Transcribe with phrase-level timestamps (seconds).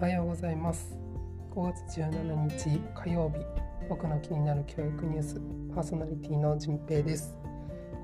[0.00, 0.96] おはようございます。
[1.54, 3.44] 5月17日火曜日
[3.86, 5.38] 僕の気になる教育ニュース
[5.74, 7.36] パーソナリティのじんぺいです。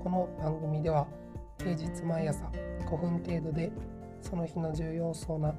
[0.03, 1.07] この番組では
[1.57, 2.51] 平日毎朝
[2.87, 3.71] 5分程度で
[4.21, 5.55] その日の重要そうな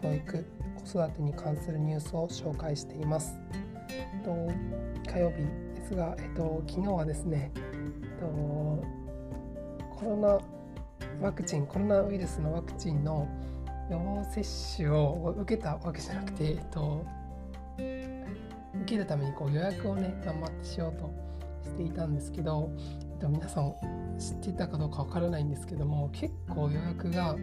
[0.00, 0.46] 教育
[0.84, 3.34] 子育てに関するニュースを紹介しています。
[4.24, 4.30] と
[5.10, 5.38] 火曜日
[5.74, 8.26] ですが、えっと、昨日はですね、えっと、
[9.96, 10.38] コロナ
[11.20, 13.26] ワクチンコロナウイルスのワクチンの
[13.90, 17.04] 予防接種を受けたわけじゃなくて、えっと、
[17.76, 21.12] 受けるためにこう予約をね頑張ってしようと
[21.64, 22.70] していたんですけど、
[23.12, 23.74] えっと、皆さん
[24.18, 27.36] 知っていたかどうかわからないんですけども結構予約が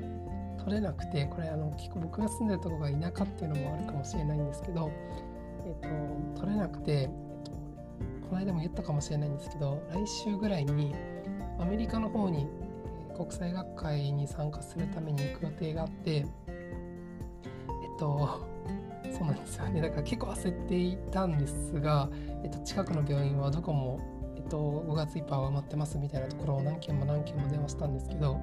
[0.59, 4.91] 取れなくてこれあの結構僕が住んでるところが田舎っていうのもあるかもしれないんですけど、
[5.65, 7.07] えっと、取れなくて、えっ
[7.43, 7.51] と、
[8.29, 10.95] この間も言ったかもしれないんですけど来週ぐらいに
[11.59, 12.47] アメリカの方に
[13.17, 16.25] 国際学会に参加するために行く予定があってえっ
[17.99, 18.45] と
[19.11, 19.81] そうなんですよね。
[19.81, 22.09] だから結構焦っていたんですが、
[22.43, 23.99] えっと、近くの病院はどこも、
[24.35, 28.37] えっと、5月いっぱいは埋まってますみたいなところを何件も何件も電話したんですけど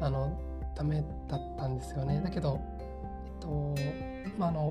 [0.00, 0.38] あの
[0.76, 2.20] ダメだったんですよね。
[2.22, 2.60] だけど
[3.24, 3.74] えっと
[4.38, 4.70] まああの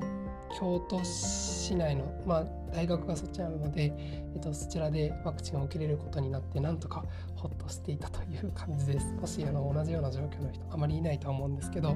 [0.57, 7.03] 京都市内の、まあ、大学がそっちにあるので、えっと、そちらでワクチンを受けれることになってなんとか
[7.35, 9.13] ほっとしていたという感じです。
[9.13, 11.95] もしあの同じような状況の人あまりいないとは思うんですけど、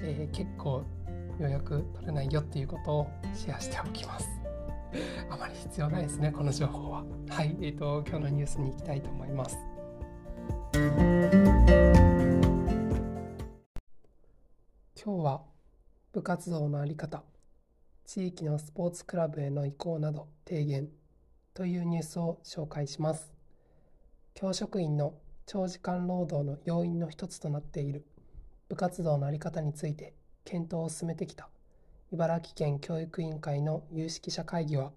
[0.00, 0.84] えー、結構
[1.40, 4.28] 予約取れないよっていうことをシェアしておきます。
[5.30, 7.04] あまり必要ないですねこの情報は。
[7.28, 9.58] はいえっ、ー、と今日のニュースに行きたいと思います。
[15.04, 15.42] 今日は
[16.12, 17.22] 部活動のあり方。
[18.08, 20.88] 地域のスポーツクラブへの移行など提言
[21.52, 23.34] というニュースを紹介します。
[24.32, 25.12] 教職員の
[25.44, 28.06] 長時間労働の要因の一つとなっている
[28.70, 30.14] 部活動の在り方について
[30.46, 31.50] 検討を進めてきた
[32.10, 34.90] 茨城県教育委員会の有識者会議は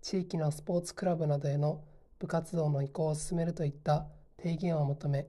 [0.00, 1.84] 地域のスポーツクラブなどへの
[2.18, 4.06] 部活動の移行を進めるといった
[4.38, 5.26] 提言を求め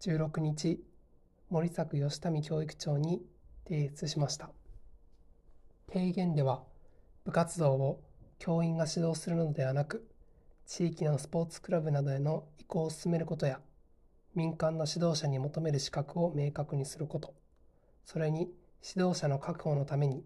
[0.00, 0.82] 16日
[1.50, 3.20] 森作義民教育長に
[3.68, 4.48] 提出しました。
[5.92, 6.62] 提言では
[7.24, 8.00] 部活動を
[8.38, 10.08] 教員が指導するのではなく
[10.64, 13.58] 地域のスポーツクラブなどへの移行を進めることや
[14.36, 17.34] 民間の指導者に求める資格を明確にすること。
[18.04, 18.52] それに
[18.88, 20.22] 指導者の確保のために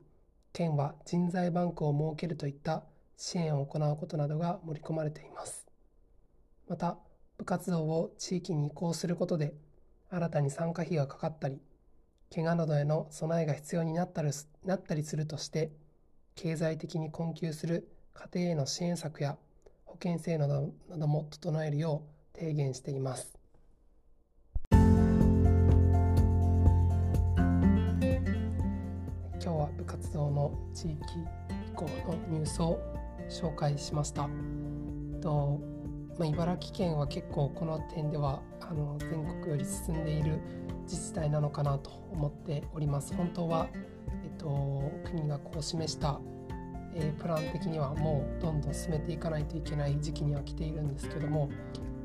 [0.53, 2.85] 県は人材バンクを設けるといった
[3.17, 5.67] 支援を行うことなどが盛り込まれています。
[6.69, 6.99] また
[7.39, 9.55] 部活動を地域に移行することで
[10.11, 11.59] 新たに参加費がかかったり
[12.33, 14.31] 怪我などへの備えが必要になったり
[14.65, 15.71] なったりするとして
[16.35, 19.37] 経済的に困窮する家庭への支援策や
[19.85, 22.03] 保険制度なども整えるよ
[22.35, 23.39] う提言しています。
[29.45, 30.95] 今日は部活動の地域
[31.69, 32.81] 移行のニュースを
[33.29, 34.29] 紹介しました。
[35.21, 35.74] と
[36.19, 40.41] まあ、茨城県は結構この点ではあの全国より進んでいる
[40.85, 43.15] 自治体なのかなと思っております。
[43.15, 46.21] 本当は、えっと、国がこう示した、
[46.95, 51.49] えー、プラン的にはもうどんどん進めていかないといけない時期には来ているんですけども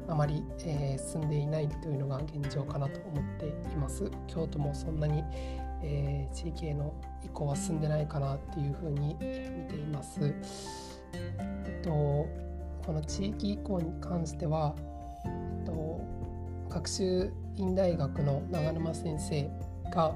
[0.07, 4.09] あまり、えー、進んでいないというのが現状かなと思っています。
[4.27, 5.23] 京都もそんなに、
[5.83, 6.93] えー、地域への
[7.23, 10.33] 移行は進んでないかなっていうふうに見ています。
[11.13, 12.27] えっと、
[12.89, 14.73] この地域移行に関しては、
[15.23, 16.01] えっと、
[16.71, 19.47] 学習院大学の長沼先生
[19.91, 20.15] が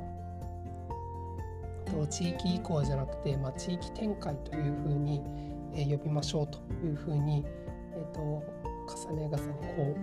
[2.09, 5.22] 地域移行じゃなくて、まあ、地域展開というふうに、
[5.75, 7.45] え呼びましょうというふうに、
[7.95, 8.19] えーと、
[9.07, 9.95] 重ね重ねこ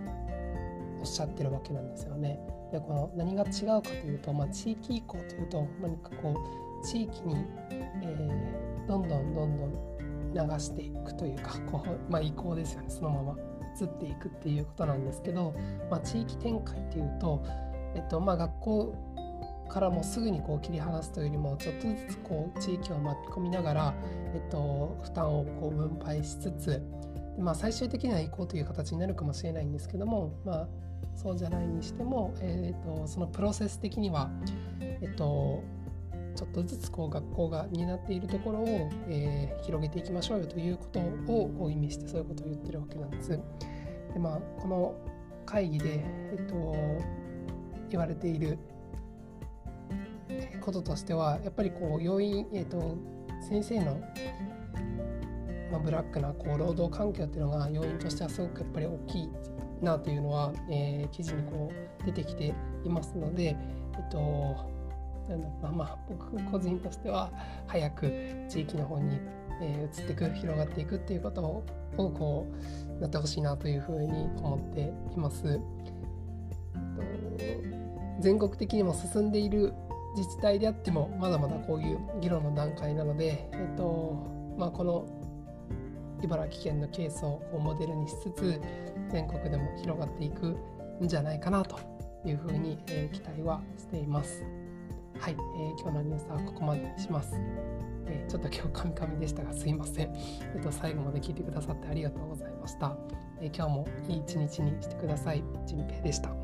[0.97, 2.39] うおっしゃってるわけなんですよね。
[2.71, 6.37] でこの何が違うかというと、まあ、地域移行というと何かこ
[6.81, 7.35] う地域に、
[7.73, 10.00] えー、どんどんどんどん
[10.35, 13.37] 流していくというかこう、まあ、移行ですよねそのまま。
[13.81, 15.55] 移っていくっていうことなんですけど、
[15.89, 17.43] まあ、地域展開っていうと、
[17.95, 18.95] えっとまあ、学校
[19.71, 23.95] からもすぐにこう切り離すというよりもちょっとずつこう地域を巻き込みながら、
[24.35, 26.83] えっと、負担をこう分配しつつ
[27.39, 30.69] まあ、最終的には移行という形になるかもしれないんですけども、まあ、
[31.17, 34.31] そうじゃないにしても、えーと、とそのプロセス的には、
[34.81, 35.63] えっと、
[36.41, 43.29] ちょっとずつこう学校が担っているところを、えー、広げていきましょうよということを意味してそういうことを言ってるわけなんです。
[43.29, 44.95] でまあこの
[45.45, 46.03] 会議で、
[46.33, 46.75] えっと、
[47.91, 48.59] 言われている
[50.63, 52.97] こととしてはやっぱりこう要因、えっと、
[53.47, 54.01] 先生の、
[55.71, 59.29] まあ、ブラックなこう労働環境っていうのが要因としてはすごくやっぱり大きい
[59.83, 61.71] なというのは、えー、記事にこ
[62.01, 64.80] う出てきていますので、えっと
[65.31, 67.31] なんだろうなまあ僕個人としては
[67.67, 68.13] 早く
[68.49, 69.21] 地域の方に、
[69.61, 71.65] えー、移っていく広がっていくっていうことを
[71.97, 72.47] こ
[72.99, 75.61] うなってほしいなというふうに思っています。
[78.21, 79.73] 全国的にも進んでいる
[80.15, 85.07] 自治体であってもまだまだこういう議論の段階なので、えっとまあ、この
[86.23, 88.61] 茨城県のケースをモデルにしつつ
[89.11, 90.59] 全国でも広がっていく
[91.03, 91.79] んじゃないかなと
[92.27, 94.45] いうふうに、え、期待はしています。
[95.21, 97.35] はい、えー、今日のニュースはここまでにします。
[98.07, 100.15] えー、ちょっと今日カミカミでしたがすいません。
[100.17, 102.97] えっと、最後まで聞いてくださってありがとうございました。
[103.39, 105.45] え今日もいい一日にしてください。
[105.67, 106.40] じんぺいでした。